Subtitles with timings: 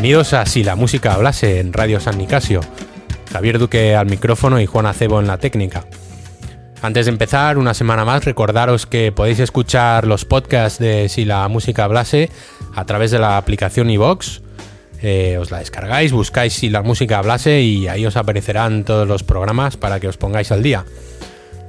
[0.00, 2.62] Bienvenidos a Si la música hablase en Radio San Nicasio.
[3.30, 5.84] Javier Duque al micrófono y Juan Acebo en la técnica.
[6.80, 11.46] Antes de empezar, una semana más, recordaros que podéis escuchar los podcasts de Si la
[11.48, 12.30] música hablase
[12.74, 14.40] a través de la aplicación iVox.
[15.02, 19.22] Eh, os la descargáis, buscáis Si la música hablase y ahí os aparecerán todos los
[19.22, 20.86] programas para que os pongáis al día.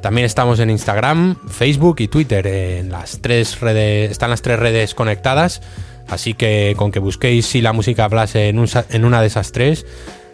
[0.02, 2.48] También estamos en Instagram, Facebook y Twitter.
[2.48, 5.61] En las tres redes, están las tres redes conectadas.
[6.11, 9.85] Así que con que busquéis si la música hablase en, una de esas tres,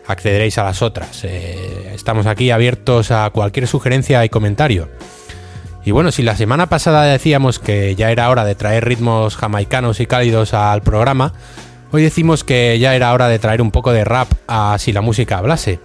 [0.08, 1.24] accederéis a las otras.
[1.24, 4.90] Eh, estamos aquí abiertos a cualquier sugerencia y comentario.
[5.86, 10.00] Y bueno, si la semana pasada decíamos que ya era hora de traer ritmos jamaicanos
[10.00, 11.34] y cálidos al programa,
[11.92, 15.02] hoy decimos que ya era hora de traer un poco de rap a si la
[15.02, 15.80] música hablase.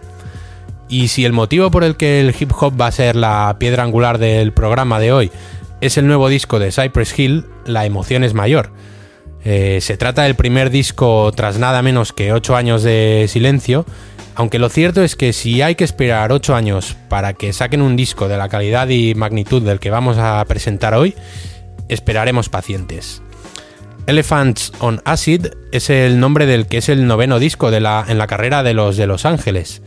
[0.89, 3.83] Y si el motivo por el que el hip hop va a ser la piedra
[3.83, 5.31] angular del programa de hoy
[5.83, 8.71] es el nuevo disco de Cypress Hill, la emoción es mayor.
[9.45, 13.85] Eh, se trata del primer disco tras nada menos que 8 años de silencio,
[14.35, 17.97] aunque lo cierto es que si hay que esperar 8 años para que saquen un
[17.97, 21.15] disco de la calidad y magnitud del que vamos a presentar hoy,
[21.89, 23.23] esperaremos pacientes.
[24.07, 28.19] Elephants on Acid es el nombre del que es el noveno disco de la, en
[28.19, 29.83] la carrera de los de Los Ángeles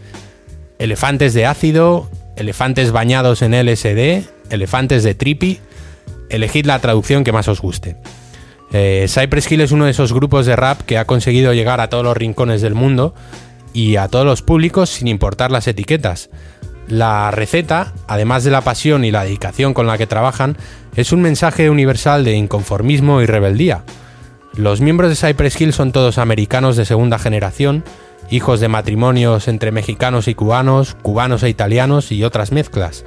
[0.79, 5.59] elefantes de ácido, elefantes bañados en LSD, elefantes de trippy.
[6.29, 7.97] Elegid la traducción que más os guste.
[8.71, 11.89] Eh, Cypress Hill es uno de esos grupos de rap que ha conseguido llegar a
[11.89, 13.13] todos los rincones del mundo
[13.73, 16.29] y a todos los públicos sin importar las etiquetas.
[16.87, 20.57] La receta, además de la pasión y la dedicación con la que trabajan,
[20.95, 23.83] es un mensaje universal de inconformismo y rebeldía.
[24.55, 27.83] Los miembros de Cypress Hill son todos americanos de segunda generación,
[28.29, 33.03] hijos de matrimonios entre mexicanos y cubanos, cubanos e italianos y otras mezclas.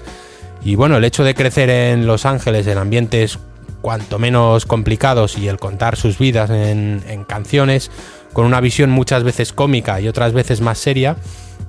[0.63, 3.39] Y bueno, el hecho de crecer en Los Ángeles en ambientes
[3.81, 7.91] cuanto menos complicados y el contar sus vidas en, canciones,
[8.33, 11.17] con una visión muchas veces cómica y otras veces más seria,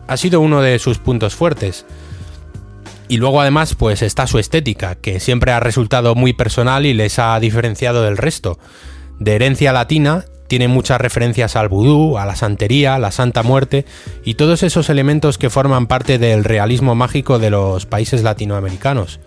[0.07, 1.85] ha sido uno de sus puntos fuertes.
[3.07, 7.19] Y luego además pues está su estética, que siempre ha resultado muy personal y les
[7.19, 8.59] ha diferenciado del resto.
[9.19, 13.85] De herencia latina, tiene muchas referencias al vudú, a la santería, la santa muerte
[14.25, 19.19] y todos esos elementos que forman parte del realismo mágico de los países latinoamericanos.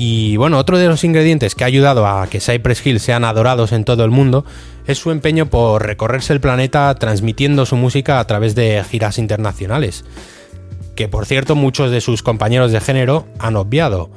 [0.00, 3.72] Y bueno, otro de los ingredientes que ha ayudado a que Cypress Hill sean adorados
[3.72, 4.44] en todo el mundo
[4.86, 10.04] es su empeño por recorrerse el planeta transmitiendo su música a través de giras internacionales,
[10.94, 14.08] que por cierto muchos de sus compañeros de género han obviado.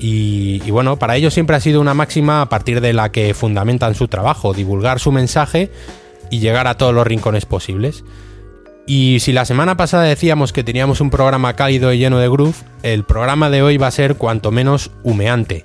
[0.00, 3.94] Y, bueno, para ellos siempre ha sido una máxima a partir de la que fundamentan
[3.94, 5.70] su trabajo, divulgar su mensaje
[6.28, 8.02] y llegar a todos los rincones posibles.
[8.86, 12.56] Y si la semana pasada decíamos que teníamos un programa cálido y lleno de groove,
[12.82, 15.64] el programa de hoy va a ser cuanto menos humeante.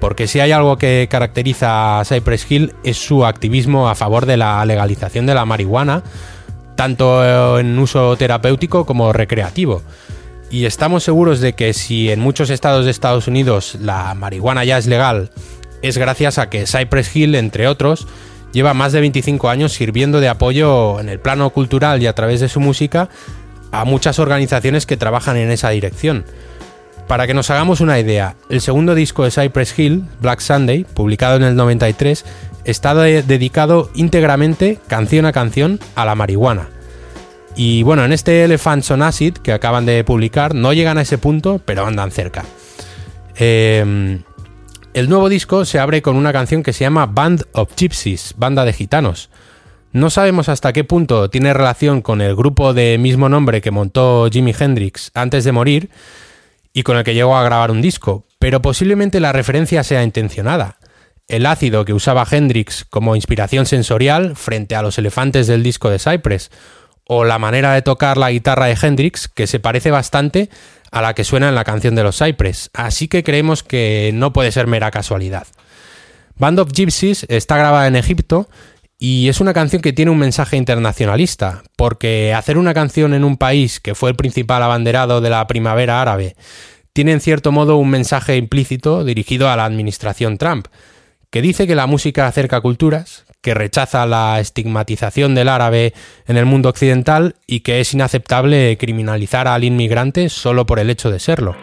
[0.00, 4.36] Porque si hay algo que caracteriza a Cypress Hill es su activismo a favor de
[4.36, 6.02] la legalización de la marihuana,
[6.74, 9.82] tanto en uso terapéutico como recreativo
[10.54, 14.78] y estamos seguros de que si en muchos estados de Estados Unidos la marihuana ya
[14.78, 15.30] es legal,
[15.82, 18.06] es gracias a que Cypress Hill, entre otros,
[18.54, 22.40] lleva más de 25 años sirviendo de apoyo en el plano cultural y a través
[22.40, 23.10] de su música
[23.72, 26.24] a muchas organizaciones que trabajan en esa dirección.
[27.08, 31.36] Para que nos hagamos una idea, el segundo disco de Cypress Hill, Black Sunday, publicado
[31.36, 32.24] en el 93,
[32.64, 36.68] está dedicado íntegramente, canción a canción, a la marihuana.
[37.56, 41.18] Y bueno, en este Elephants on Acid que acaban de publicar, no llegan a ese
[41.18, 42.44] punto, pero andan cerca.
[43.36, 44.22] Em,
[44.94, 48.64] el nuevo disco se abre con una canción que se llama Band of Gypsies, banda
[48.64, 49.28] de gitanos.
[49.92, 54.28] No sabemos hasta qué punto tiene relación con el grupo de mismo nombre que montó
[54.30, 55.90] Jimi Hendrix antes de morir
[56.72, 60.78] y con el que llegó a grabar un disco, pero posiblemente la referencia sea intencionada.
[61.26, 65.98] El ácido que usaba Hendrix como inspiración sensorial frente a los elefantes del disco de
[65.98, 66.52] Cypress,
[67.06, 70.48] o la manera de tocar la guitarra de Hendrix, que se parece bastante
[70.90, 74.32] a la que suena en la canción de los Cypress, así que creemos que no
[74.32, 75.46] puede ser mera casualidad.
[76.36, 78.48] Band of Gypsies está grabada en Egipto
[78.98, 83.36] y es una canción que tiene un mensaje internacionalista, porque hacer una canción en un
[83.36, 86.36] país que fue el principal abanderado de la primavera árabe
[86.94, 90.68] tiene en cierto modo un mensaje implícito dirigido a la administración Trump,
[91.34, 95.92] que dice que la música acerca culturas, que rechaza la estigmatización del árabe
[96.28, 101.10] en el mundo occidental y que es inaceptable criminalizar al inmigrante solo por el hecho
[101.10, 101.56] de serlo.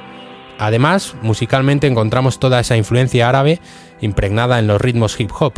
[0.60, 3.62] Además, musicalmente encontramos toda esa influencia árabe
[4.02, 5.54] impregnada en los ritmos hip hop.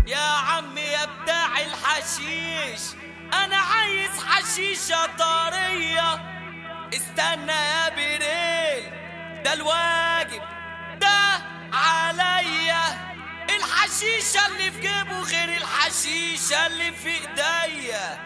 [14.34, 18.20] الحشيشة اللي في جيبه غير الحشيشة اللي في إيديا.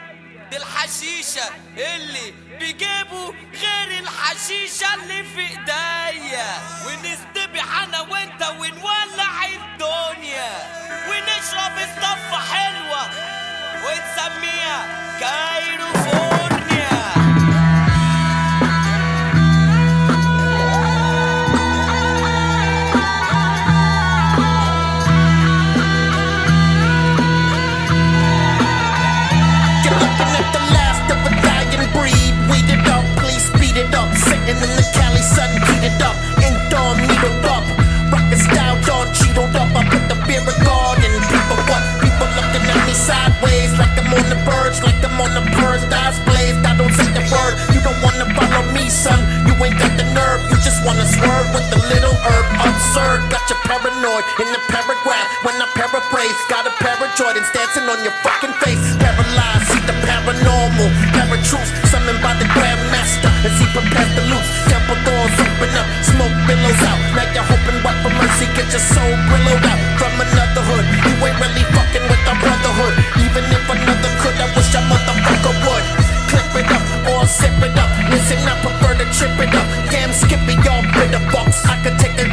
[0.57, 6.47] الحشيشة اللي بيجيبوا غير الحشيشة اللي في إيديا.
[6.87, 10.51] ونستبح أنا وإنت ونولع الدنيا.
[11.09, 13.01] ونشرب الصفة حلوة
[13.83, 14.79] ونسميها
[15.19, 16.56] كايروفورنيا
[34.47, 36.15] Sitting in the Cali sun, heated up.
[36.39, 37.67] Indoor needled up.
[38.07, 39.67] Rocket style, dawn cheetled up.
[39.75, 41.11] I put the beer garden.
[41.27, 41.83] People what?
[41.99, 43.75] People looking at me sideways.
[43.75, 45.83] Like I'm on the birds, like I'm on the birds.
[45.91, 47.59] Eyes blazed, I don't say the word.
[47.75, 49.19] You don't wanna follow me, son.
[49.51, 50.39] You ain't got the nerve.
[50.47, 52.47] You just wanna swerve with the little herb.
[52.71, 55.27] Absurd, got you paranoid in the paragraph.
[55.43, 58.79] When I paraphrase, got a pair of Jordans dancing on your fucking face.
[58.95, 60.87] Paralyzed, see the paranormal.
[61.19, 63.31] Paratroops, summoned by the Grandmaster.
[63.47, 66.99] As he prepares to loose, temple doors open up, smoke billows out.
[67.15, 70.85] Now you're hoping what for mercy, get your soul billowed out from another hood.
[71.07, 72.95] You ain't really fucking with the brotherhood.
[73.23, 75.85] Even if another could, I wish a motherfucker would.
[76.27, 76.83] Clip it up
[77.15, 77.91] or zip it up.
[78.11, 79.67] Listen, I prefer to trip it up.
[79.87, 81.63] Damn, skippy, y'all bitter box.
[81.63, 82.26] I could take a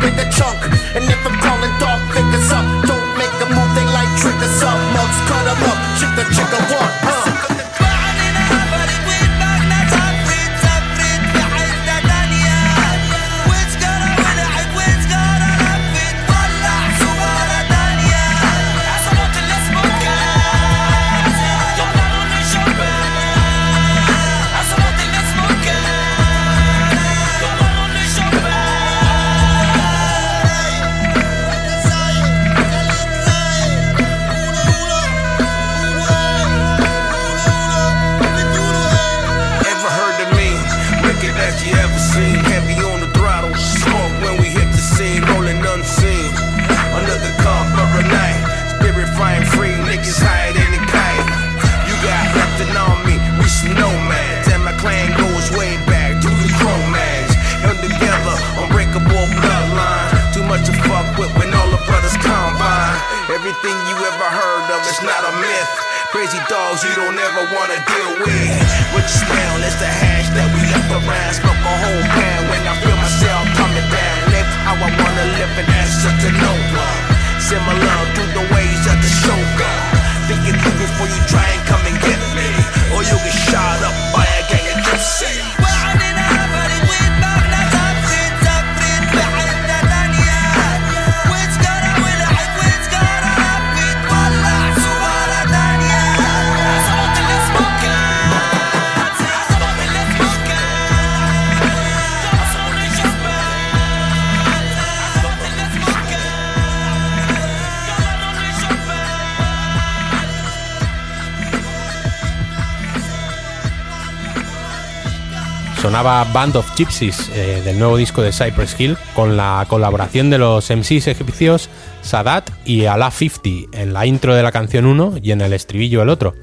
[115.84, 120.38] Sonaba Band of Gypsies eh, del nuevo disco de Cypress Hill con la colaboración de
[120.38, 121.68] los MCs egipcios
[122.00, 126.00] Sadat y Alaa 50 en la intro de la canción 1 y en el estribillo
[126.00, 126.36] el otro.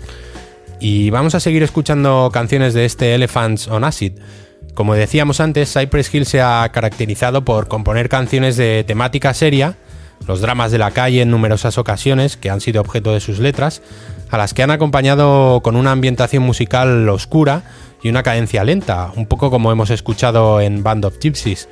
[0.80, 4.14] Y vamos a seguir escuchando canciones de este Elephants on Acid.
[4.76, 9.76] Como decíamos antes, Cypress Hill se ha caracterizado por componer canciones de temática seria,
[10.28, 13.82] los dramas de la calle en numerosas ocasiones, que han sido objeto de sus letras,
[14.30, 17.64] a las que han acompañado con una ambientación musical oscura
[18.03, 21.70] y una cadencia lenta, un poco como hemos escuchado en Band of Gypsies.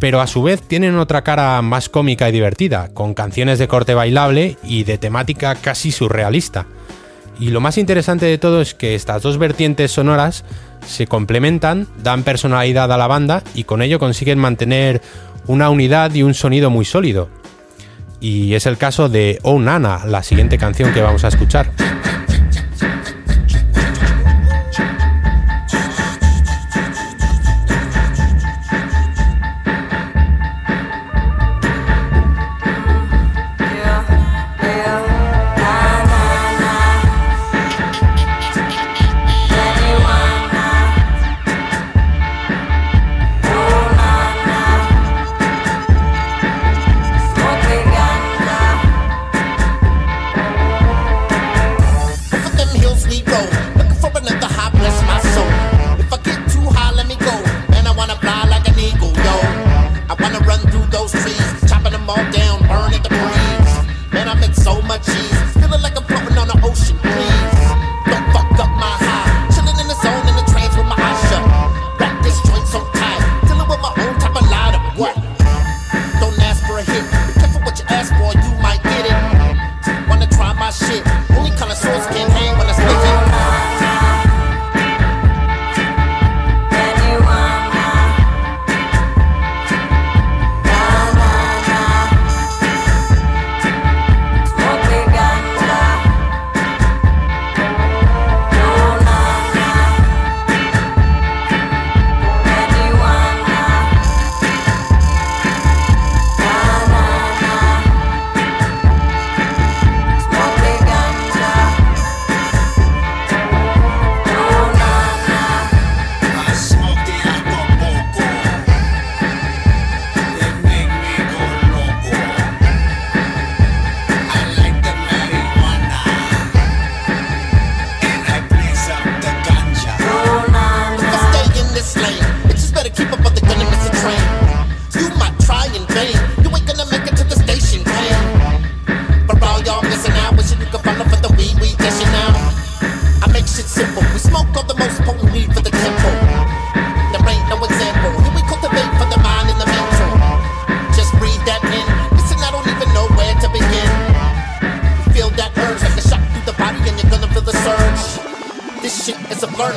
[0.00, 3.94] Pero a su vez tienen otra cara más cómica y divertida, con canciones de corte
[3.94, 6.66] bailable y de temática casi surrealista.
[7.38, 10.44] Y lo más interesante de todo es que estas dos vertientes sonoras
[10.86, 15.00] se complementan, dan personalidad a la banda y con ello consiguen mantener
[15.46, 17.28] una unidad y un sonido muy sólido.
[18.20, 21.70] Y es el caso de Oh Nana, la siguiente canción que vamos a escuchar.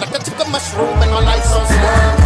[0.08, 2.17] Is a blur, like I took a mushroom and my life's on swerve.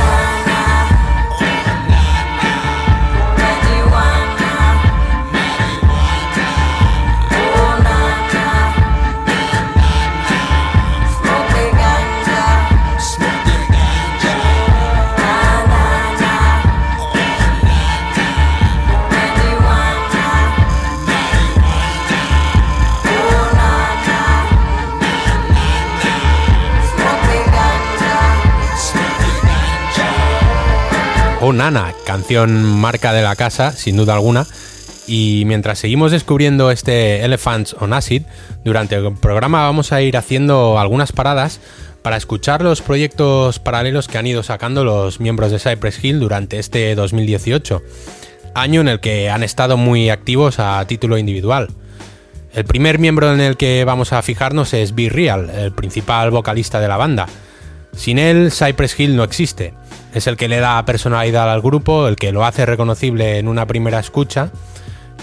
[31.53, 34.45] Nana, canción marca de la casa, sin duda alguna.
[35.07, 38.23] Y mientras seguimos descubriendo este Elephants on Acid,
[38.63, 41.59] durante el programa vamos a ir haciendo algunas paradas
[42.01, 46.59] para escuchar los proyectos paralelos que han ido sacando los miembros de Cypress Hill durante
[46.59, 47.81] este 2018,
[48.55, 51.69] año en el que han estado muy activos a título individual.
[52.53, 56.79] El primer miembro en el que vamos a fijarnos es Be Real, el principal vocalista
[56.79, 57.27] de la banda.
[57.95, 59.73] Sin él, Cypress Hill no existe.
[60.13, 63.65] Es el que le da personalidad al grupo, el que lo hace reconocible en una
[63.65, 64.51] primera escucha,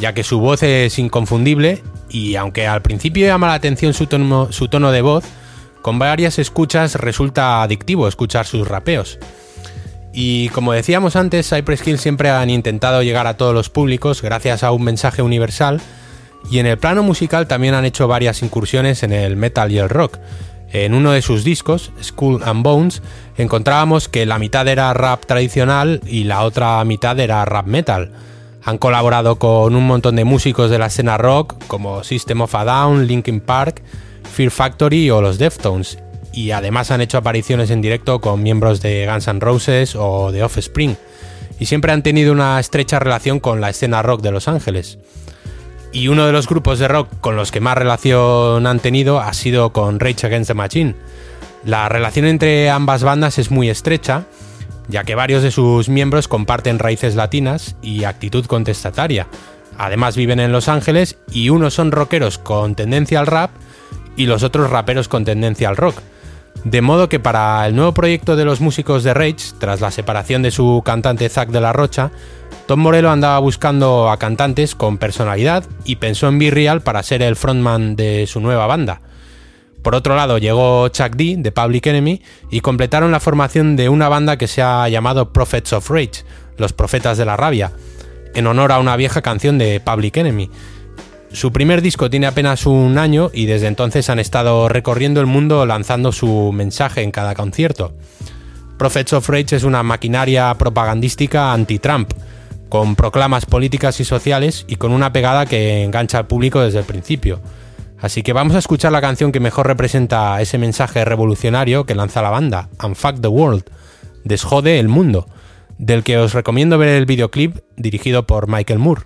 [0.01, 4.93] ya que su voz es inconfundible y aunque al principio llama la atención su tono,
[4.93, 5.25] de voz,
[5.83, 9.19] con varias escuchas resulta adictivo escuchar sus rapeos.
[10.13, 14.63] Y como decíamos antes, Cypress Hill siempre han intentado llegar a todos los públicos gracias
[14.63, 15.81] a un mensaje universal
[16.51, 19.89] y en el plano musical también han hecho varias incursiones en el metal y el
[19.89, 20.19] rock.
[20.73, 23.03] En uno de sus discos, Skull and Bones,
[23.39, 28.13] encontrábamos que la mitad era rap tradicional y la otra mitad era rap metal.
[28.65, 32.65] Han colaborado con un montón de músicos de la escena rock como System of a
[32.65, 33.83] Down, Linkin Park,
[34.35, 35.99] Fear Factory o los Deftones,
[36.33, 40.43] y además han hecho apariciones en directo con miembros de Guns N' Roses o de
[40.43, 40.97] Offspring,
[41.59, 44.99] y siempre han tenido una estrecha relación con la escena rock de Los Ángeles.
[45.93, 49.33] Y uno de los grupos de rock con los que más relación han tenido ha
[49.33, 50.95] sido con Rage Against the Machine.
[51.65, 54.25] La relación entre ambas bandas es muy estrecha,
[54.89, 59.27] ya que varios de sus miembros comparten raíces latinas y actitud contestataria.
[59.77, 63.51] Además viven en Los Ángeles y unos son rockeros con tendencia al rap
[64.17, 66.01] y los otros raperos con tendencia al rock.
[66.65, 70.43] De modo que para el nuevo proyecto de los músicos de Rage, tras la separación
[70.43, 72.11] de su cantante Zack de la Rocha,
[72.69, 77.35] Tom Morello andaba buscando a cantantes con personalidad y pensó en Real para ser el
[77.35, 79.01] frontman de su nueva banda.
[79.81, 82.21] Por otro lado, llegó Chuck D de Public Enemy
[82.51, 86.25] y completaron la formación de una banda que se ha llamado Prophets of Rage,
[86.59, 87.73] los profetas de la rabia,
[88.35, 90.51] en honor a una vieja canción de Public Enemy.
[91.33, 95.65] Su primer disco tiene apenas un año y desde entonces han estado recorriendo el mundo
[95.65, 97.95] lanzando su mensaje en cada concierto.
[98.77, 102.13] Prophets of Rage es una maquinaria propagandística anti-Trump,
[102.69, 106.85] con proclamas políticas y sociales y con una pegada que engancha al público desde el
[106.85, 107.41] principio.
[108.01, 112.23] Así que vamos a escuchar la canción que mejor representa ese mensaje revolucionario que lanza
[112.23, 113.65] la banda, Unfuck the World,
[114.25, 115.27] Desjode el Mundo,
[115.79, 119.03] del que os recomiendo ver el videoclip dirigido por Michael Moore.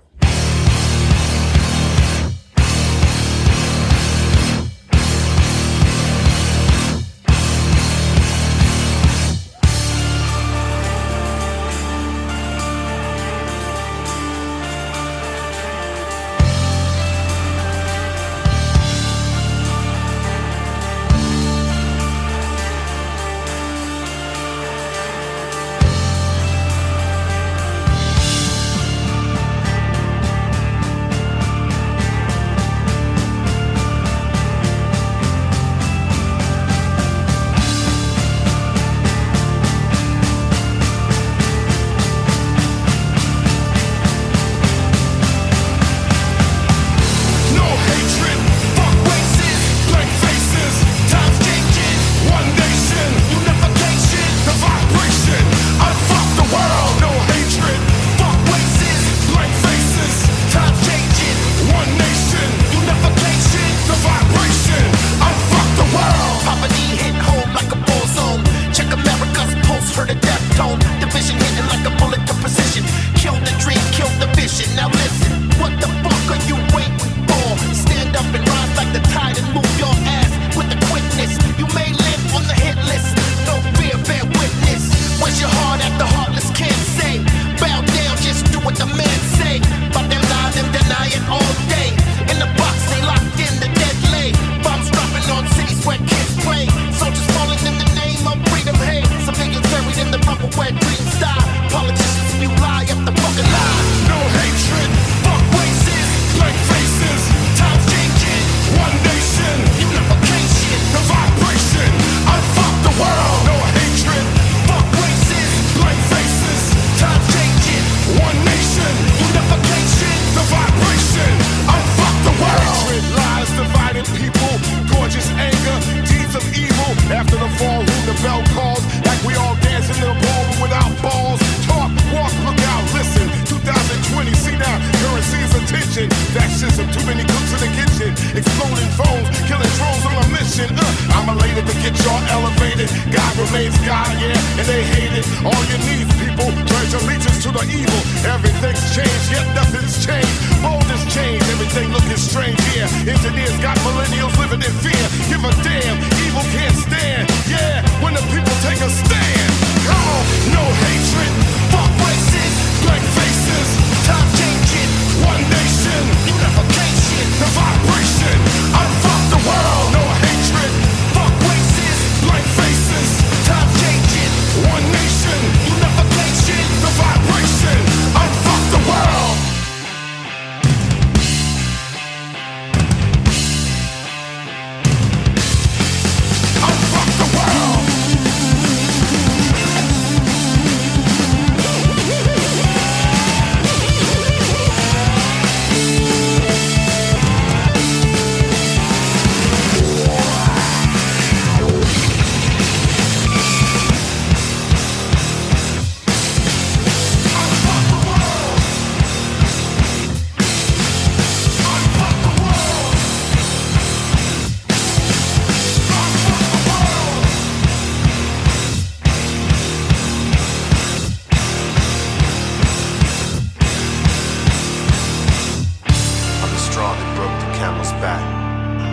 [226.95, 228.21] That broke the camel's back,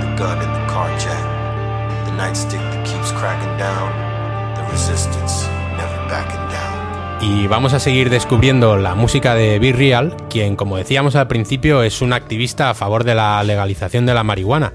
[0.01, 0.89] the gun the car
[2.05, 3.89] the nightstick that keeps cracking down,
[4.55, 6.81] the resistance never backing down.
[7.23, 11.83] Y vamos a seguir descubriendo la música de Be Real, quien, como decíamos al principio,
[11.83, 14.73] es un activista a favor de la legalización de la marihuana.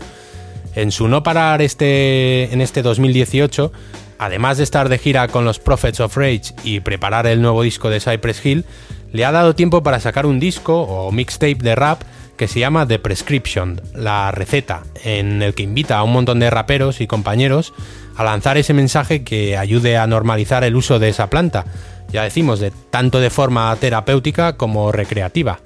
[0.75, 3.71] En su no parar este, en este 2018,
[4.19, 7.89] además de estar de gira con los Prophets of Rage y preparar el nuevo disco
[7.89, 8.65] de Cypress Hill,
[9.11, 12.03] le ha dado tiempo para sacar un disco o mixtape de rap
[12.37, 16.49] que se llama The Prescription, la receta, en el que invita a un montón de
[16.49, 17.73] raperos y compañeros
[18.15, 21.65] a lanzar ese mensaje que ayude a normalizar el uso de esa planta,
[22.11, 25.59] ya decimos, de tanto de forma terapéutica como recreativa.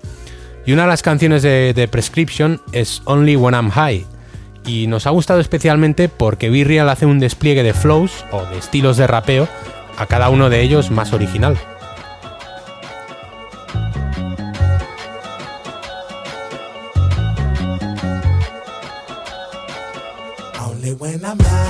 [0.65, 4.05] Y una de las canciones de The Prescription es Only When I'm High,
[4.65, 8.97] y nos ha gustado especialmente porque Virreal hace un despliegue de flows o de estilos
[8.97, 9.47] de rapeo,
[9.97, 11.57] a cada uno de ellos más original.
[20.93, 21.68] When I'm high,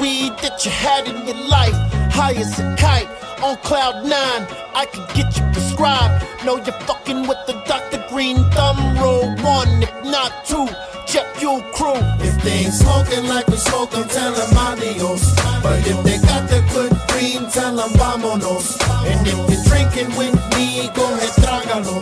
[0.00, 1.74] weed that you had in your life.
[2.12, 3.08] High as a kite.
[3.42, 6.24] On cloud nine, I could get you prescribed.
[6.44, 8.02] Know you're fucking with the Dr.
[8.08, 10.66] Green Thumb Roll one, if not two.
[11.06, 12.00] Jet fuel crew.
[12.20, 15.34] If they ain't smoking like we smoke, them tell them adios.
[15.62, 18.80] But if they got the good green, tell them vámonos.
[19.04, 22.00] And if you're drinking with me, go ahead, trágalo.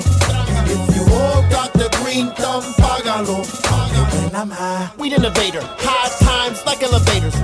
[0.71, 3.43] If you all got the green thumb, págalo.
[4.25, 7.35] When I'm high, Weed innovator, high times like elevators.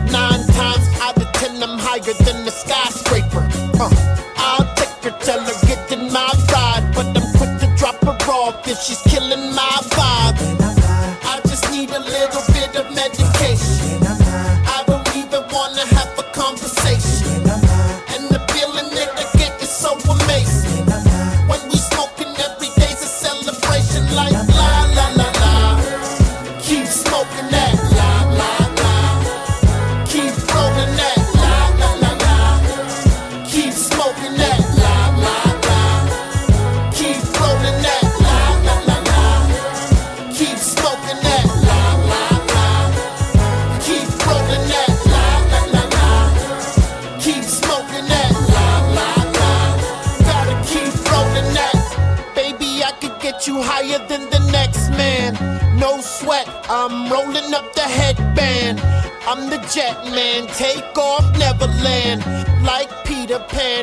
[1.58, 3.48] Ten, I'm higher than the skyscraper.
[3.80, 3.90] Uh,
[4.36, 8.30] I'll take her, tell her get in my ride, but I'm quick to drop her
[8.30, 9.17] off if she's killing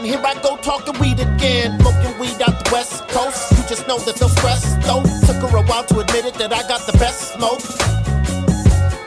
[0.05, 1.79] Here I go talking weed again.
[1.79, 3.49] Smoking weed out the west coast.
[3.57, 5.01] You just know that no stress, though.
[5.25, 7.57] Took her a while to admit it that I got the best smoke.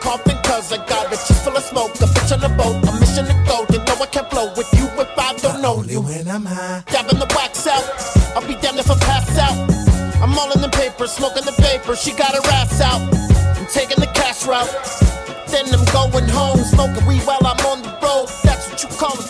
[0.02, 1.94] Coughing cause I got riches full of smoke.
[2.02, 3.62] A bitch on a boat, a mission to go.
[3.70, 6.00] You know I can't blow with you if I don't know Only you.
[6.02, 6.82] when I'm high.
[6.90, 7.86] Dabbing the wax out.
[8.34, 9.54] I'll be damned if I pass out.
[10.18, 11.94] I'm all in the paper, smoking the paper.
[11.94, 12.98] She got her ass out.
[13.54, 14.66] I'm taking the cash route.
[15.46, 18.26] Then I'm going home, smoking weed while I'm on the road.
[18.42, 19.27] That's what you call it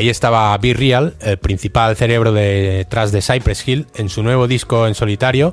[0.00, 4.86] Ahí estaba Be Real, el principal cerebro detrás de Cypress Hill, en su nuevo disco
[4.86, 5.52] en solitario,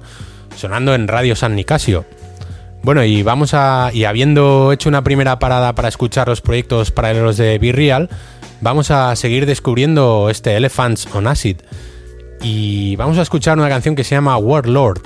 [0.55, 2.05] sonando en Radio San Nicasio.
[2.81, 3.91] Bueno, y vamos a.
[3.93, 8.09] Y habiendo hecho una primera parada para escuchar los proyectos paralelos de Be Real,
[8.61, 11.57] vamos a seguir descubriendo este Elephants on Acid.
[12.41, 15.01] Y vamos a escuchar una canción que se llama Warlord,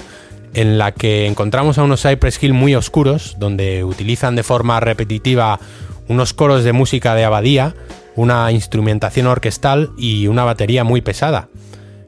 [0.53, 5.59] en la que encontramos a unos Cypress Hill muy oscuros, donde utilizan de forma repetitiva
[6.07, 7.73] unos coros de música de abadía
[8.15, 11.49] una instrumentación orquestal y una batería muy pesada.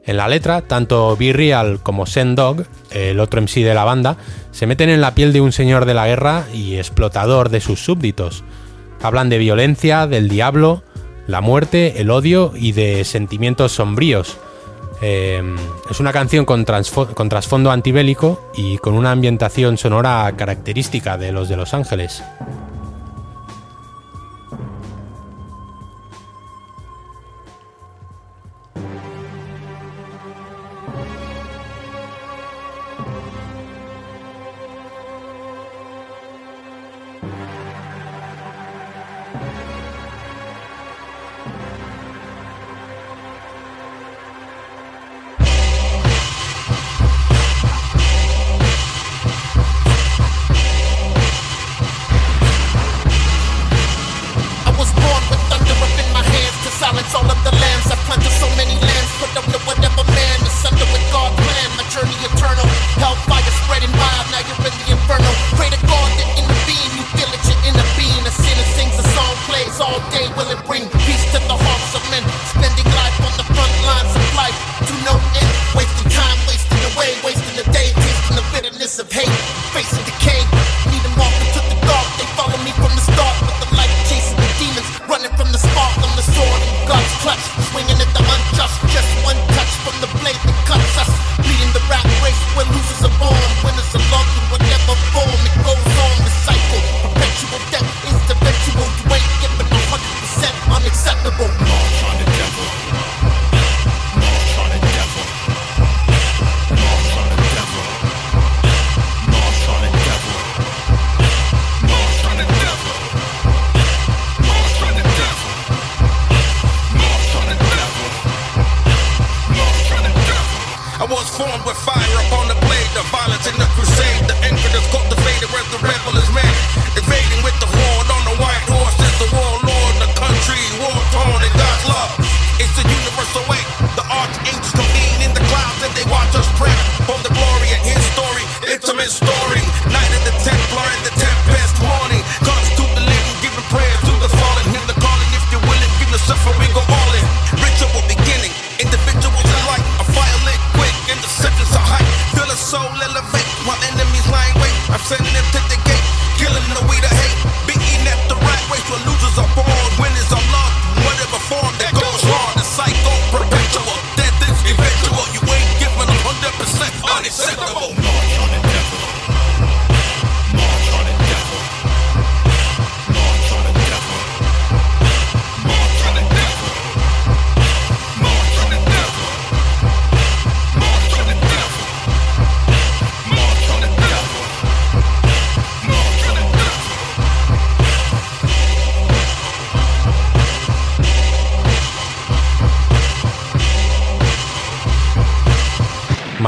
[0.06, 4.18] En la letra, tanto Be Real como Sendog, el otro MC de la banda,
[4.52, 7.84] se meten en la piel de un señor de la guerra y explotador de sus
[7.84, 8.44] súbditos.
[9.02, 10.84] Hablan de violencia, del diablo,
[11.26, 14.38] la muerte, el odio y de sentimientos sombríos.
[15.02, 15.56] Em,
[15.90, 21.48] es una canción con, con trasfondo antibélico y con una ambientación sonora característica de los
[21.48, 22.24] de Los Ángeles.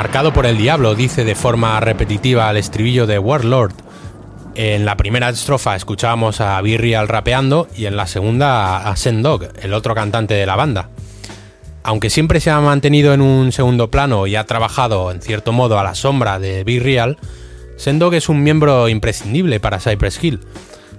[0.03, 3.73] Pecado por el diablo dice de forma repetitiva al estribillo de Warlord.
[4.55, 9.73] En la primera estrofa escuchábamos a Virreal rapeando y en la segunda a Sendog, el
[9.73, 10.89] otro cantante de la banda.
[11.83, 15.77] Aunque siempre se ha mantenido en un segundo plano y ha trabajado en cierto modo
[15.77, 17.17] a la sombra de Virreal,
[17.75, 20.39] Sendog es un miembro imprescindible para Cypress Hill.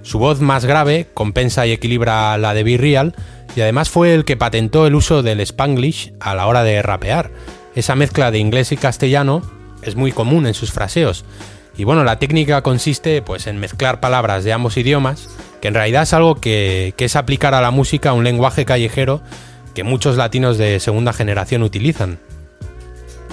[0.02, 3.14] Su voz más grave compensa y equilibra la de Virreal
[3.56, 7.30] y además fue el que patentó el uso del Spanglish a la hora de rapear.
[7.76, 9.42] Esa mezcla de inglés y castellano
[9.82, 11.24] es muy común en sus fraseos.
[11.76, 15.28] Y bueno, la técnica consiste pues en mezclar palabras de ambos idiomas,
[15.60, 19.20] que en realidad es algo que, que es aplicar a la música un lenguaje callejero
[19.74, 22.18] que muchos latinos de segunda generación utilizan.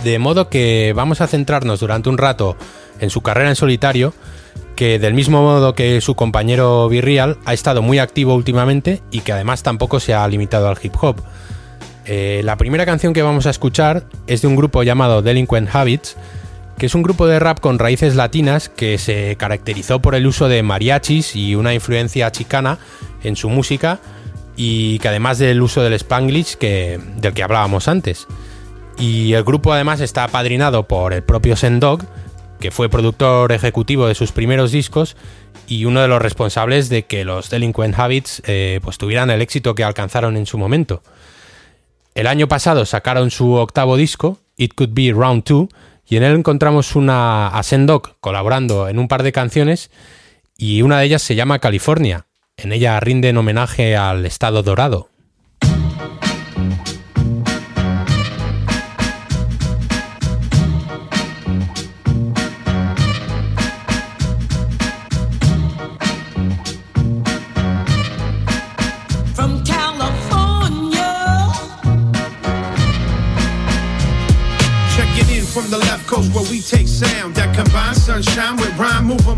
[0.04, 2.58] De modo que vamos a centrarnos durante un rato
[3.00, 4.14] en su carrera en solitario,
[4.76, 9.32] que del mismo modo que su compañero Virreal ha estado muy activo últimamente y que
[9.32, 11.22] además tampoco se ha limitado al hip hop.
[12.06, 16.18] Eh, la primera canción que vamos a escuchar es de un grupo llamado Delinquent Habits,
[16.78, 20.50] que es un grupo de rap con raíces latinas que se caracterizó por el uso
[20.50, 22.80] de mariachis y una influencia chicana
[23.24, 24.00] en su música
[24.56, 28.28] y que además del uso del spanglish que, del que hablábamos antes.
[28.98, 32.04] Y el grupo además está apadrinado por el propio Sendog,
[32.60, 35.16] que fue productor ejecutivo de sus primeros discos
[35.68, 39.76] y uno de los responsables de que los Delinquent Habits eh, pues tuvieran el éxito
[39.76, 41.02] que alcanzaron en su momento.
[42.16, 45.68] El año pasado sacaron su octavo disco, It Could Be Round 2,
[46.06, 49.90] y en él encontramos una a Sendog colaborando en un par de canciones
[50.58, 52.28] y una de ellas se llama California.
[52.56, 55.10] En ella rinden homenaje al Estado Dorado.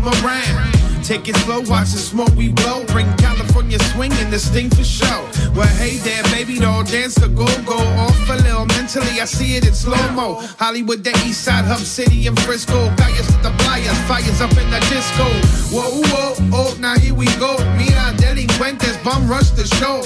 [0.06, 0.76] Around.
[1.04, 2.84] Take it slow, watch the smoke we blow.
[2.86, 5.28] Bring California swinging this thing for show.
[5.54, 8.66] Well, hey there, baby doll, dance the go go off a little.
[8.66, 10.42] Mentally, I see it in slow mo.
[10.58, 12.90] Hollywood, the East Side, Hub City, and Frisco.
[12.96, 15.26] Calles the playas, fires up in the disco.
[15.70, 17.56] Whoa, whoa, oh, now here we go.
[17.78, 20.02] Mira, delincuentes, bum rush the show.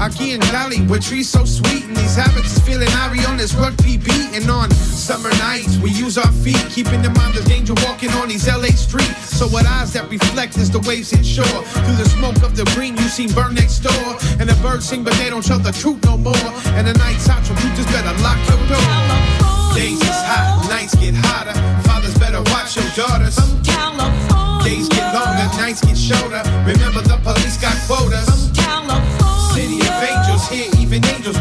[0.00, 3.54] Aquí in Cali, where trees so sweet, and these habits is feeling Ari on this
[3.54, 4.34] rugby beat.
[4.34, 8.28] And on summer nights, we use our feet, keeping in mind the danger walking on
[8.28, 9.36] these LA streets.
[9.36, 11.62] So what eyes that reflect as the waves hit shore.
[11.84, 14.06] Through the smoke of the green, you seen burn next door.
[14.40, 16.48] And the birds sing, but they don't tell the truth no more.
[16.74, 19.34] And the night's hot, so you just better lock your door.
[19.74, 21.54] Days is hot, nights get hotter.
[21.86, 23.38] Fathers better watch your daughters.
[23.38, 24.64] From California.
[24.64, 26.42] Days get longer, nights get shorter.
[26.66, 28.33] Remember the police got quotas.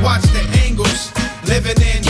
[0.04, 1.12] Watch the angles.
[1.48, 2.03] Living in,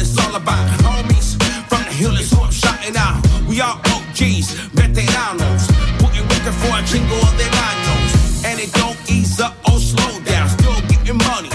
[0.00, 0.66] what it's all about.
[0.80, 1.36] Homies
[1.68, 3.20] from the hill is who I'm shouting out.
[3.48, 5.68] We all OGs, veteranos.
[5.98, 8.44] Putting working for a chingo of their años.
[8.44, 10.48] And it don't ease up or slow down.
[10.48, 11.50] Still getting money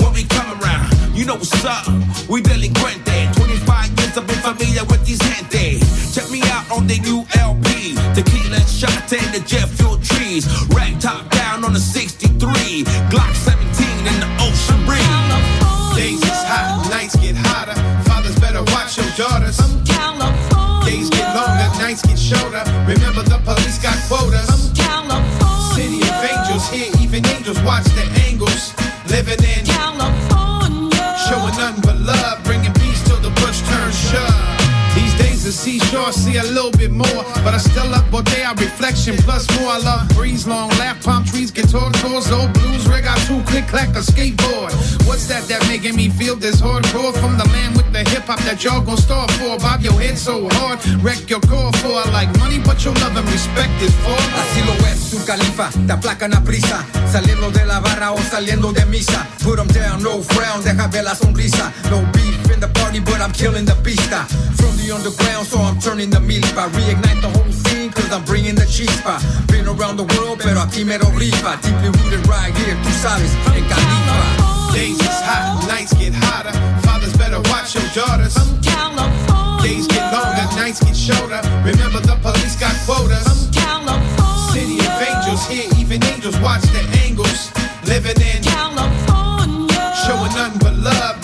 [0.00, 0.92] when we come around.
[1.16, 1.86] You know what's up,
[2.28, 3.34] we delinquente.
[3.34, 5.80] 25 years I've been familiar with these gente.
[6.12, 7.94] Check me out on the new LP.
[8.14, 10.44] Tequila shot and the jet fuel trees.
[10.74, 12.84] Rag top down on the 63.
[13.10, 13.34] Glock
[22.28, 22.67] shoulder.
[35.68, 39.68] Seashore see a little bit more, but I still love Bodea reflection plus more.
[39.68, 43.66] I love breeze, long laugh, palm trees, guitar chords, old blues, rig out two click
[43.66, 44.72] clack a skateboard.
[45.06, 48.40] What's that that making me feel this hardcore from the land with the hip hop
[48.48, 49.58] that y'all gon' start for?
[49.58, 51.92] Bob your head so hard, wreck your core for.
[52.00, 54.18] I like money, but your love and respect is for.
[54.40, 58.72] Así lo es su califa, te aplacan a prisa Saliendo de la barra o saliendo
[58.72, 62.80] de misa Put 'em down, no frown, deja ver la sonrisa No beef in the
[62.80, 64.26] party, but I'm killing the pista
[64.58, 68.54] From the underground, so I'm turning the milpa Reignite the whole scene, cause I'm bringing
[68.54, 72.74] the chispa Been around the world, pero aquí me lo rifa Deeply rooted right here,
[72.82, 76.52] tú sabes, en Califa Days is hot, nights get hotter.
[76.84, 78.36] Fathers better watch your daughters.
[78.36, 79.64] From California.
[79.64, 81.40] Days get longer, nights get shorter.
[81.64, 83.24] Remember the police got quotas.
[83.24, 84.52] From California.
[84.52, 87.50] City of angels, here even angels watch the angles.
[87.88, 89.08] Living in, California.
[90.04, 91.17] showing nothing but love,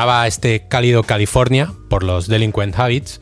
[0.00, 3.20] Sonaba este cálido California por los Delinquent Habits,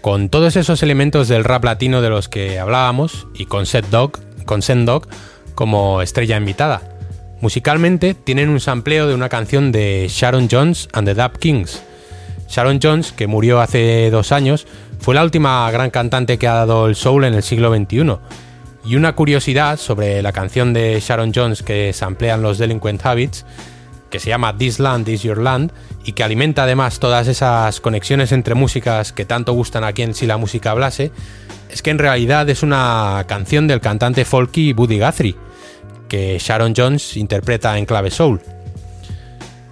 [0.00, 4.18] con todos esos elementos del rap latino de los que hablábamos y con Set Dog,
[4.44, 5.06] con Sen Dog
[5.54, 6.82] como estrella invitada.
[7.40, 11.84] Musicalmente tienen un sampleo de una canción de Sharon Jones and the Dap Kings.
[12.48, 14.66] Sharon Jones, que murió hace dos años,
[14.98, 18.16] fue la última gran cantante que ha dado el soul en el siglo XXI.
[18.84, 23.44] Y una curiosidad sobre la canción de Sharon Jones que samplean los Delinquent Habits
[24.10, 25.72] que se llama This Land is Your Land
[26.04, 30.26] y que alimenta además todas esas conexiones entre músicas que tanto gustan aquí en Si
[30.26, 31.12] la música hablase,
[31.70, 35.36] es que en realidad es una canción del cantante folky Buddy Guthrie,
[36.08, 38.40] que Sharon Jones interpreta en clave soul.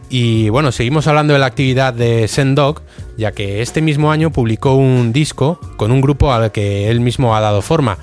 [0.09, 2.83] Y bueno, seguimos hablando de la actividad de Sendog,
[3.17, 7.35] ya que este mismo año publicó un disco con un grupo al que él mismo
[7.35, 7.99] ha dado forma.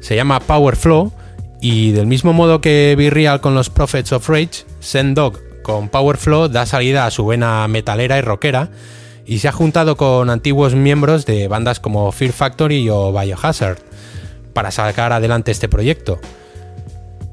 [0.00, 1.12] Se llama Power Flow
[1.60, 6.16] y del mismo modo que Be Real con los Prophets of Rage, Sendog con Power
[6.16, 8.70] Flow da salida a su vena metalera y rockera
[9.24, 13.78] y se ha juntado con antiguos miembros de bandas como Fear Factory o Biohazard
[14.52, 16.20] para sacar adelante este proyecto.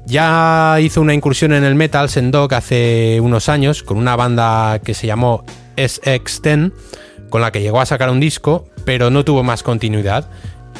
[0.06, 4.94] Ya hizo una incursión en el metal Sendog hace unos años con una banda que
[4.94, 5.44] se llamó
[5.76, 6.72] SX10
[7.28, 10.28] con la que llegó a sacar un disco pero no tuvo más continuidad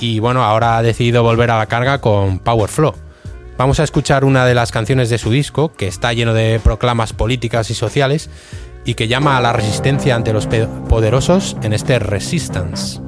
[0.00, 2.94] y bueno ahora ha decidido volver a la carga con Power Flow.
[3.60, 7.12] Vamos a escuchar una de las canciones de su disco, que está lleno de proclamas
[7.12, 8.30] políticas y sociales,
[8.86, 10.46] y que llama a la resistencia ante los
[10.88, 13.02] poderosos en este Resistance.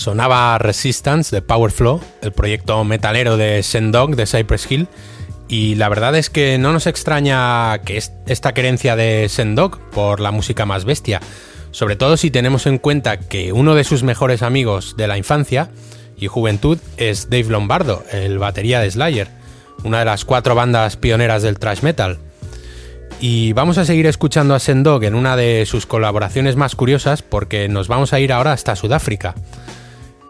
[0.00, 4.88] Sonaba Resistance de Powerflow, el proyecto metalero de Sendog de Cypress Hill,
[5.46, 10.20] y la verdad es que no nos extraña que es- esta querencia de Sendog por
[10.20, 11.20] la música más bestia,
[11.70, 15.68] sobre todo si tenemos en cuenta que uno de sus mejores amigos de la infancia
[16.16, 19.28] y juventud es Dave Lombardo, el batería de Slayer,
[19.84, 22.16] una de las cuatro bandas pioneras del thrash metal.
[23.20, 27.68] Y vamos a seguir escuchando a Sendog en una de sus colaboraciones más curiosas porque
[27.68, 29.34] nos vamos a ir ahora hasta Sudáfrica.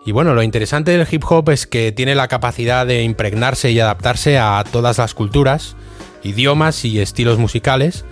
[0.04, 3.80] Y bueno, lo interesante del hip hop es que tiene la capacidad de impregnarse y
[3.80, 5.76] adaptarse a todas las culturas,
[6.22, 8.04] idiomas y estilos musicales,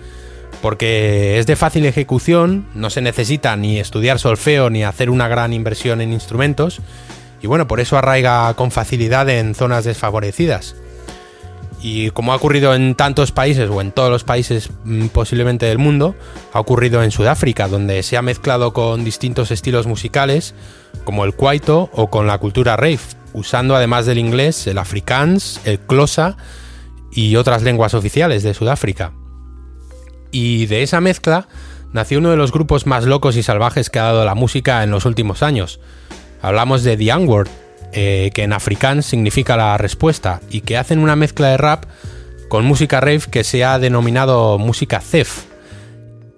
[0.61, 5.51] porque es de fácil ejecución, no se necesita ni estudiar solfeo ni hacer una gran
[5.53, 6.79] inversión en instrumentos,
[7.41, 10.75] y bueno, por eso arraiga con facilidad en zonas desfavorecidas.
[11.81, 15.77] Y como ha ocurrido en tantos países o en todos los países mm, posiblemente del
[15.77, 16.15] mundo,
[16.51, 20.55] ha ocurrido en Sudáfrica, donde se ha mezclado con distintos estilos musicales,
[21.05, 22.99] como el kwaito o con la cultura rave,
[23.33, 26.35] usando además del inglés el afrikaans, el xhosa
[27.11, 29.13] y otras lenguas oficiales de Sudáfrica.
[30.31, 31.47] Y de esa mezcla
[31.93, 34.91] nació uno de los grupos más locos y salvajes que ha dado la música en
[34.91, 35.79] los últimos años.
[36.41, 37.49] Hablamos de The Unword,
[37.93, 41.85] eh, que en afrikaans significa la respuesta, y que hacen una mezcla de rap
[42.49, 45.45] con música rave que se ha denominado música Zef.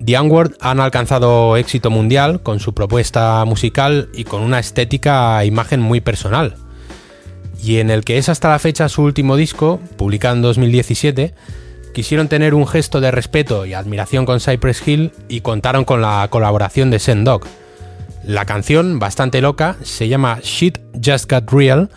[0.04, 5.46] The Unword han alcanzado éxito mundial con su propuesta musical y con una estética e
[5.46, 6.56] imagen muy personal.
[7.64, 11.36] Y en el que es hasta la fecha su último disco, publicado en 2017,
[11.94, 16.28] quisieron tener un gesto de respeto y admiración con Cypress Hill y contaron con la
[16.30, 17.44] colaboración de Sendog.
[18.24, 21.90] La canción, bastante loca, se llama Shit Just Got Real,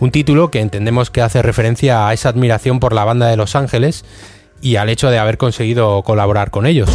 [0.00, 3.56] un título que entendemos que hace referencia a esa admiración por la banda de Los
[3.56, 4.04] Ángeles
[4.60, 6.90] y al hecho de haber conseguido colaborar con ellos.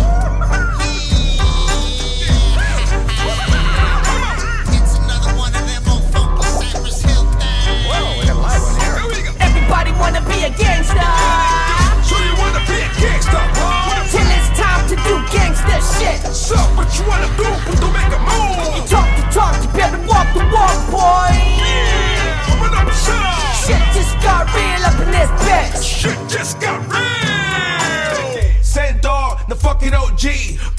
[24.56, 25.84] Real up in this bitch.
[25.84, 28.54] Shit just got real.
[28.62, 30.26] Sand dog, the fucking OG.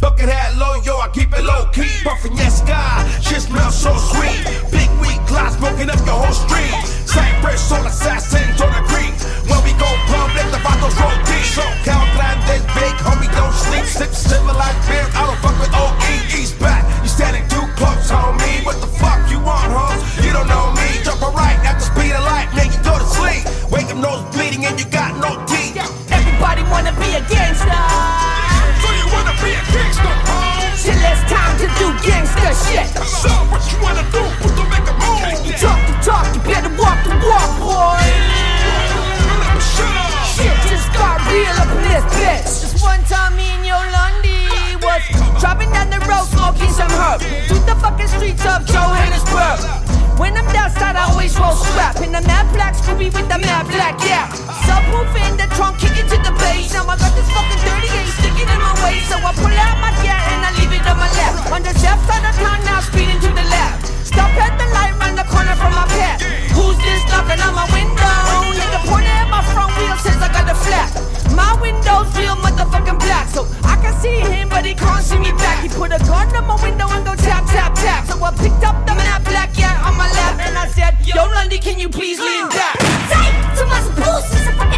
[0.00, 1.90] Bucket hat low, yo, I keep it low key.
[2.02, 4.42] Puffin' yes sky, shit smells so sweet.
[4.70, 6.74] Big weed glass smoking up your whole street.
[7.06, 9.14] Cypress on assassins on the creek.
[9.46, 11.46] When we go plumb, let the vatos roll deep.
[11.54, 12.04] So Cal
[12.46, 13.84] this big, homie, don't sleep.
[13.86, 16.14] Sip like beer, I don't fuck with OE.
[16.38, 18.64] East back, you standing too close, homie.
[18.64, 18.84] What
[26.45, 27.72] Everybody wanna be a gangster.
[28.84, 30.76] So you wanna be a gangster, huh?
[30.76, 32.84] Till it's time to do gangster shit.
[33.01, 34.20] So what you wanna do
[34.53, 35.24] to make a move?
[35.57, 37.97] Talk the talk, you better walk the walk, boy.
[38.92, 40.12] Open up and shut up.
[40.36, 42.61] Shit just got real up in this bitch.
[42.61, 45.01] Just one time me and Yolandi was
[45.40, 49.64] driving down the road smoking some herb through the fucking streets of Johannesburg.
[50.20, 53.66] When I'm downside, I always roll strap in the mad black Scooby with the mad
[53.72, 54.28] black, yeah.
[54.68, 55.93] Subwoofer in the trunk, kick
[56.68, 56.74] to.
[56.74, 59.92] Now I got this fucking 38 sticking in my waist, so I pull out my
[60.00, 61.52] gat and I leave it on my left.
[61.52, 63.88] On the left side of town, now speeding to the left.
[64.06, 66.22] Stop at the light, round the corner from my pet.
[66.54, 68.16] Who's this knocking on my window?
[68.54, 70.88] Nigga pointing at my front wheel says I got the flat.
[71.34, 75.32] My window's real motherfucking black, so I can see him, but he can't see me
[75.34, 75.62] back.
[75.62, 78.06] He put a gun on my window and go tap, tap, tap.
[78.06, 81.22] So I picked up the map, black yeah on my lap and I said, Yo,
[81.36, 82.76] Lundy, can you please lean back?
[83.10, 84.73] Tight, too much boost,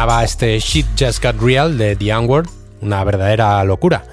[0.00, 2.48] este Shit Just Got Real de The Unword,
[2.80, 4.04] una verdadera locura.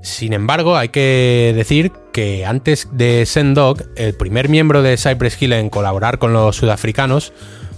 [0.00, 5.54] Sin embargo, hay que decir que antes de Sendog, el primer miembro de Cypress Hill
[5.54, 7.32] en colaborar con los sudafricanos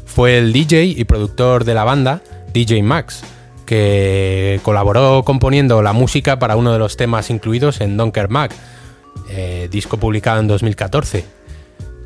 [0.05, 2.21] fue el DJ y productor de la banda,
[2.53, 3.23] DJ Max,
[3.65, 8.53] que colaboró componiendo la música para uno de los temas incluidos en Donker Mac,
[9.31, 11.40] eh, disco publicado en 2014.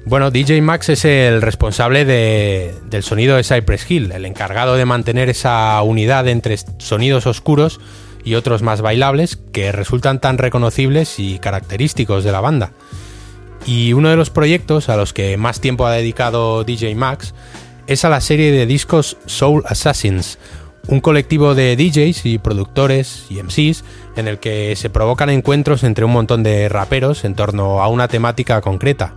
[0.07, 4.84] Bueno, DJ Max es el responsable de- del sonido de Cypress Hill, el encargado de
[4.84, 7.80] mantener esa unidad entre sonidos oscuros
[8.22, 12.72] y otros más bailables que resultan tan reconocibles y característicos de la banda.
[13.66, 17.34] Y uno de los proyectos a los que más tiempo ha dedicado DJ Max
[17.86, 20.38] es a la serie de discos Soul Assassins,
[20.86, 23.84] un colectivo de DJs y productores y MCs
[24.16, 28.07] en el que se provocan encuentros entre un montón de raperos en torno a una
[28.09, 29.14] temática concreta.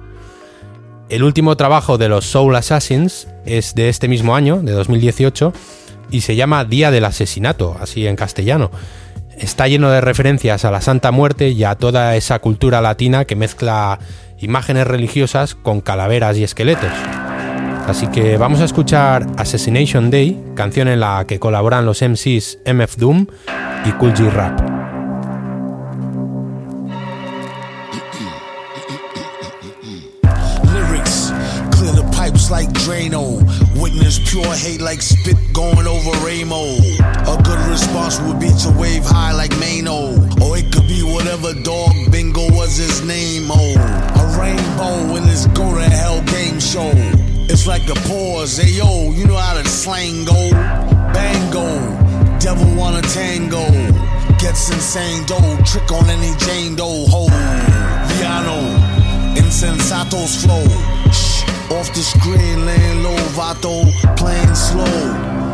[1.10, 5.53] El último trabajo de los Soul Assassins es de este mismo año, de 2018,
[6.12, 8.72] y se llama Día del Asesinato, así en castellano.
[9.38, 13.38] Está lleno de referencias a la Santa Muerte y a toda esa cultura latina que
[13.38, 13.99] mezcla
[14.39, 16.91] imágenes religiosas con calaveras y esqueletos.
[17.88, 22.97] Así que vamos a escuchar Assassination Day, canción en la que colaboran los MCs MF
[22.97, 23.28] Doom
[23.86, 24.76] y Cool G Rap.
[32.50, 33.41] Like Drano.
[33.82, 36.78] Witness pure hate like spit going over Ramo.
[37.28, 40.16] A good response would be to wave high like Mano.
[40.43, 43.48] Or it could be whatever dog bingo was his name.
[43.50, 43.74] Oh,
[44.22, 46.91] a rainbow in this go to hell game show.
[47.50, 48.58] It's like a pause.
[48.58, 50.52] Hey yo, you know how the slang go.
[51.14, 51.68] Bango,
[52.39, 53.66] devil wanna tango.
[54.39, 57.06] Gets insane dough, trick on any Jane Doe.
[57.10, 57.28] Ho,
[58.08, 58.60] Viano.
[59.36, 60.97] Insensatos flow.
[61.70, 63.84] Off the screen, laying low, Vato,
[64.15, 65.11] playing slow.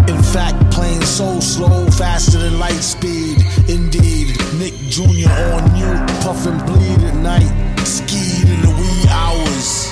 [0.08, 3.42] In fact, playing so slow, faster than light speed.
[3.68, 5.34] Indeed, Nick Jr.
[5.58, 5.90] on you,
[6.22, 7.50] puff and bleed at night.
[7.84, 9.92] Skied in the wee hours.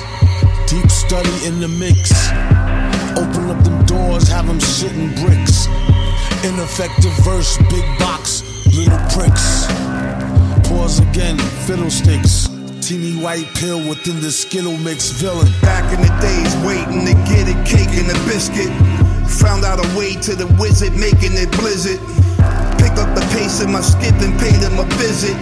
[0.70, 2.12] Deep study in the mix.
[3.18, 5.66] Open up them doors, have them shitting bricks.
[6.44, 9.66] Ineffective verse, big box, little pricks.
[10.68, 12.51] Pause again, fiddlesticks.
[12.82, 15.46] Teeny white pill within the Skittle mix villain.
[15.62, 18.74] Back in the days, waiting to get it, cake and a biscuit.
[19.38, 22.00] Found out a way to the wizard, making it blizzard.
[22.82, 25.38] Picked up the pace in my skip and paid him a visit.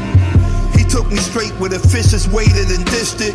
[0.77, 3.33] He took me straight where the fishes waited and dished it.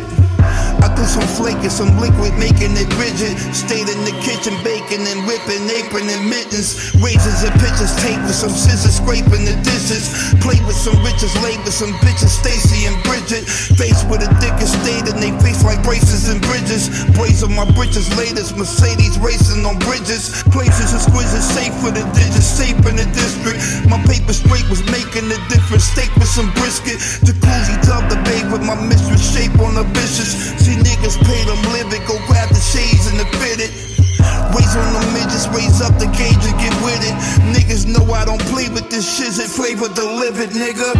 [0.80, 3.36] I threw some flake and some liquid, making it rigid.
[3.52, 6.94] Stayed in the kitchen, baking and whipping, apron and mittens.
[7.02, 10.08] Razors and pitchers, tape with some scissors, scraping the dishes.
[10.40, 13.44] Played with some riches, laid with some bitches, Stacy and Bridget.
[13.76, 16.88] Faced with a dick and stayed in they face like braces and bridges.
[17.16, 20.42] Brace on my britches, latest Mercedes racing on bridges.
[20.54, 23.58] Places exquisite, safe for the digits, safe in the district.
[23.88, 25.84] My paper straight was making a difference.
[25.90, 26.98] Steak with some brisket.
[27.26, 30.35] Jacuzzi tub the babe with my mistress, shape on the vicious.
[30.62, 33.70] See niggas pay them living, go grab the shades and the fitted.
[34.54, 37.16] Raise on the midgets, raise up the cage and get with it.
[37.54, 40.92] Niggas know I don't play with this shit, it flavor delivered, nigga.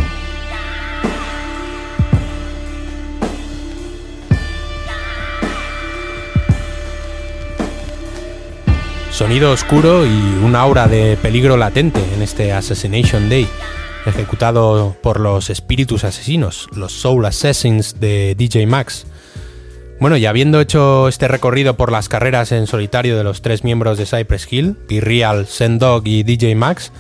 [9.16, 10.10] Sonido oscuro y
[10.44, 13.48] una aura de peligro latente en este Assassination Day,
[14.04, 19.06] ejecutado por los espíritus asesinos, los Soul Assassins de DJ Max.
[19.98, 23.96] Bueno, y habiendo hecho este recorrido por las carreras en solitario de los tres miembros
[23.96, 26.92] de Cypress Hill, P-Real, Sendog y DJ Max,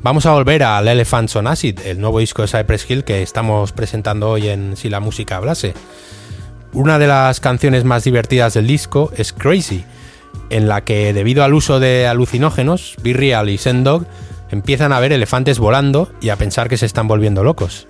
[0.00, 3.72] vamos a volver al Elephants on Acid, el nuevo disco de Cypress Hill que estamos
[3.72, 5.74] presentando hoy en Si la música hablase.
[6.72, 9.84] Una de las canciones más divertidas del disco es Crazy,
[10.48, 14.06] en la que debido al uso de alucinógenos, Be-Real y Sendog
[14.50, 17.88] empiezan a ver elefantes volando y a pensar que se están volviendo locos.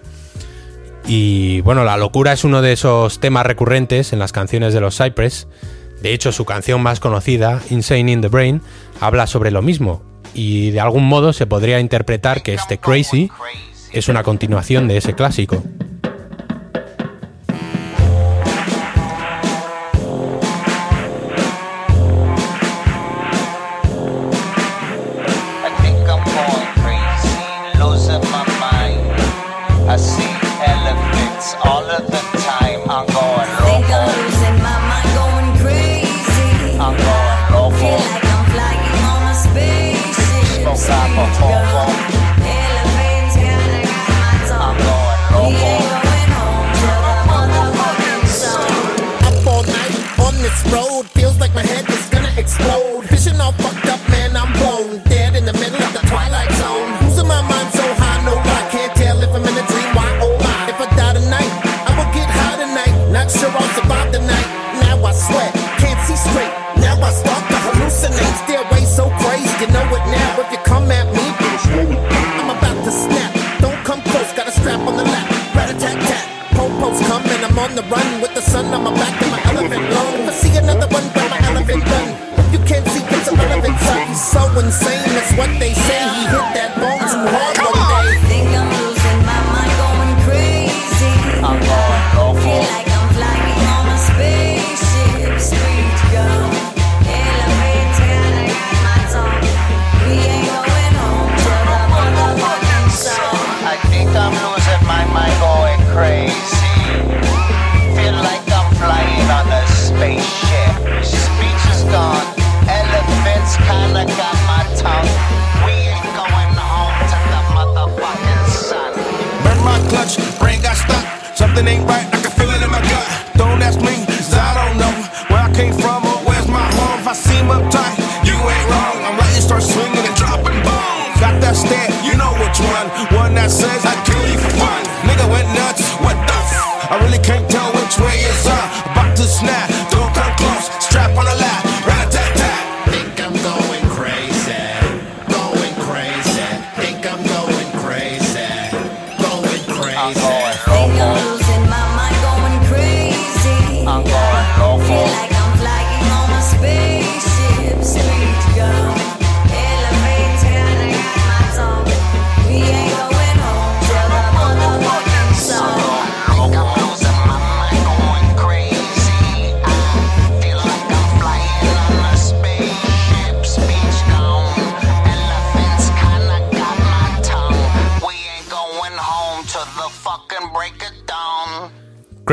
[1.09, 4.99] Y bueno, la locura es uno de esos temas recurrentes en las canciones de los
[4.99, 5.49] Cypress.
[6.03, 8.61] De hecho, su canción más conocida, Insane in the Brain,
[9.01, 10.03] habla sobre lo mismo.
[10.35, 13.31] Y de algún modo se podría interpretar que este Crazy
[13.93, 15.65] es una continuación de ese clásico.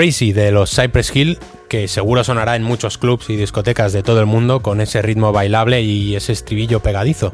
[0.06, 4.28] De los Cypress Hill, que seguro sonará en muchos clubs y discotecas de todo el
[4.28, 7.34] mundo con ese ritmo bailable y ese estribillo pegadizo.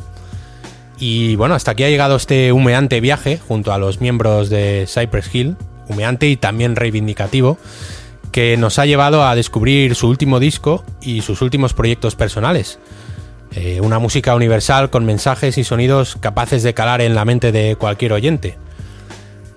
[0.97, 5.35] Y bueno, hasta aquí ha llegado este humeante viaje junto a los miembros de Cypress
[5.35, 5.57] Hill,
[5.89, 7.57] humeante y también reivindicativo,
[8.31, 12.79] que nos ha llevado a descubrir su último disco y sus últimos proyectos personales.
[13.53, 17.75] Eh, una música universal con mensajes y sonidos capaces de calar en la mente de
[17.75, 18.57] cualquier oyente.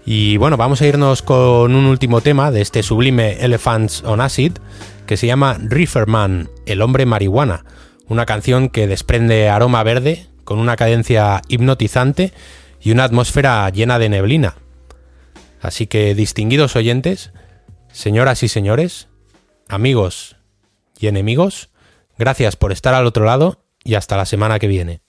[0.07, 4.53] Y bueno, vamos a irnos con un último tema de este sublime Elephants on Acid,
[5.07, 7.65] que se llama Reeferman, el hombre marihuana,
[8.07, 12.33] una canción que desprende aroma verde, con una cadencia hipnotizante
[12.83, 14.57] y una atmósfera llena de neblina.
[15.63, 17.33] Así que, distinguidos oyentes,
[17.91, 19.09] señoras y señores,
[19.69, 20.37] amigos
[21.01, 21.71] y enemigos,
[22.19, 25.04] gracias por estar al otro lado y hasta la semana que viene.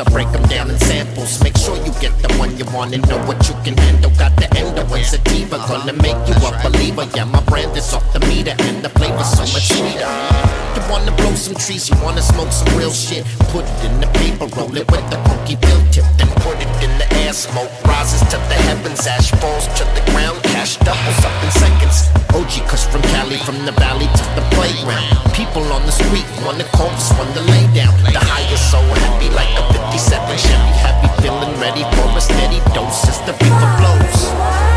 [0.00, 1.42] I break them down in samples.
[1.42, 4.09] Make sure you get the one you want and know what you can handle.
[5.10, 7.06] Endo and sativa, gonna make you a believer.
[7.14, 10.06] Yeah, my brand is off the meter and the flavor's so much sweeter.
[10.74, 13.24] You wanna blow some trees, you wanna smoke some real shit.
[13.50, 16.70] Put it in the paper, roll it with the funky bill tip, then put it
[16.82, 17.32] in the air.
[17.32, 22.06] Smoke rises to the heavens, ash falls to the ground, cash doubles up in seconds.
[22.34, 25.10] OG cuss from Cali, from the valley to the playground.
[25.34, 27.94] People on the street wanna call this one to lay down.
[28.06, 32.60] The high is so happy, like a 57 Chevy Happy feeling ready for a steady
[32.74, 34.69] dose as the reaper blows.